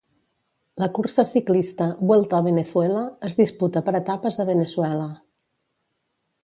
[0.83, 5.09] La cursa ciclista "Vuelta a Venezuela" es disputa per etapes a Veneçuela.